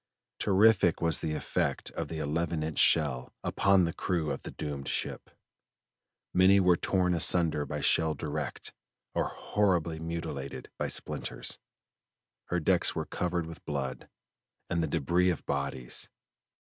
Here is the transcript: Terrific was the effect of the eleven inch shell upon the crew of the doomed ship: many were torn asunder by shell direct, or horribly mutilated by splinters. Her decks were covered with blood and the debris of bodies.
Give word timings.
Terrific 0.39 0.99
was 0.99 1.19
the 1.19 1.35
effect 1.35 1.91
of 1.91 2.07
the 2.07 2.17
eleven 2.17 2.63
inch 2.63 2.79
shell 2.79 3.31
upon 3.43 3.83
the 3.85 3.93
crew 3.93 4.31
of 4.31 4.41
the 4.41 4.49
doomed 4.49 4.87
ship: 4.87 5.29
many 6.33 6.59
were 6.59 6.75
torn 6.75 7.13
asunder 7.13 7.67
by 7.67 7.81
shell 7.81 8.15
direct, 8.15 8.73
or 9.13 9.27
horribly 9.27 9.99
mutilated 9.99 10.71
by 10.79 10.87
splinters. 10.87 11.59
Her 12.45 12.59
decks 12.59 12.95
were 12.95 13.05
covered 13.05 13.45
with 13.45 13.63
blood 13.63 14.09
and 14.71 14.81
the 14.81 14.87
debris 14.87 15.29
of 15.29 15.45
bodies. 15.45 16.09